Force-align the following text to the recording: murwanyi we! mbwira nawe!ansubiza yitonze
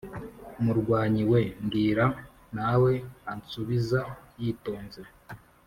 murwanyi 0.63 1.23
we! 1.31 1.41
mbwira 1.65 2.05
nawe!ansubiza 2.55 3.99
yitonze 4.41 5.01